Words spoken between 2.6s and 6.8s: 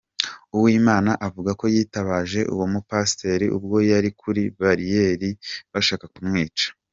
mupasiteri ubwo yari kuri bariyeri bashaka kumwica.